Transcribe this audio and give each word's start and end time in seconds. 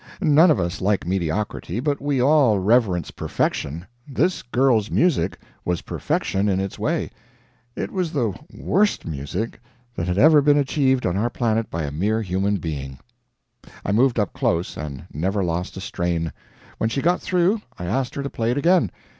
None 0.19 0.49
of 0.49 0.59
us 0.59 0.81
like 0.81 1.05
mediocrity, 1.05 1.79
but 1.79 2.01
we 2.01 2.19
all 2.19 2.57
reverence 2.57 3.11
perfection. 3.11 3.85
This 4.07 4.41
girl's 4.41 4.89
music 4.89 5.37
was 5.63 5.83
perfection 5.83 6.49
in 6.49 6.59
its 6.59 6.79
way; 6.79 7.11
it 7.75 7.91
was 7.91 8.11
the 8.11 8.33
worst 8.51 9.05
music 9.05 9.59
that 9.95 10.07
had 10.07 10.17
ever 10.17 10.41
been 10.41 10.57
achieved 10.57 11.05
on 11.05 11.15
our 11.17 11.29
planet 11.29 11.69
by 11.69 11.83
a 11.83 11.91
mere 11.91 12.23
human 12.23 12.55
being. 12.55 12.97
I 13.85 13.91
moved 13.91 14.17
up 14.17 14.33
close, 14.33 14.75
and 14.75 15.05
never 15.13 15.43
lost 15.43 15.77
a 15.77 15.81
strain. 15.81 16.33
When 16.79 16.89
she 16.89 17.03
got 17.03 17.21
through, 17.21 17.61
I 17.77 17.85
asked 17.85 18.15
her 18.15 18.23
to 18.23 18.29
play 18.31 18.49
it 18.49 18.57
again. 18.57 18.89